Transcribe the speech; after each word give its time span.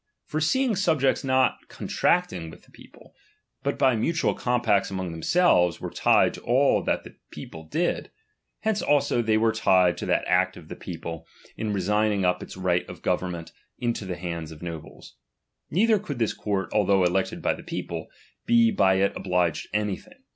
For 0.25 0.41
seeing 0.41 0.75
subjects 0.75 1.23
not 1.23 1.57
contracting^ 1.67 2.49
"^^ith 2.49 2.63
the 2.65 2.71
people, 2.71 3.13
but 3.61 3.77
by 3.77 3.95
mutual 3.95 4.33
compacts 4.33 4.89
among 4.89 5.13
i" 5.13 5.17
tlaemselves, 5.19 5.79
were 5.79 5.91
tied 5.91 6.33
to 6.33 6.41
all 6.41 6.81
that 6.81 7.03
the 7.03 7.17
people 7.29 7.65
did; 7.67 8.09
lience 8.65 8.81
also 8.81 9.21
they 9.21 9.37
were 9.37 9.51
tied 9.51 9.99
to 9.99 10.07
that 10.07 10.23
act 10.25 10.57
of 10.57 10.69
the 10.69 10.75
people, 10.75 11.27
•iri 11.55 11.71
resigning 11.71 12.25
up 12.25 12.41
its 12.41 12.57
right 12.57 12.89
of 12.89 13.03
government 13.03 13.51
into 13.77 14.05
the 14.05 14.15
*■» 14.15 14.23
ands 14.23 14.51
of 14.51 14.63
nobles. 14.63 15.17
Neither 15.69 15.99
could 15.99 16.17
this 16.17 16.33
court, 16.33 16.69
although 16.73 17.03
*^lected 17.03 17.43
by 17.43 17.53
the 17.53 17.61
people, 17.61 18.07
be 18.47 18.71
by 18.71 18.95
it 18.95 19.13
obliged 19.15 19.69
to 19.69 19.75
anything. 19.77 20.23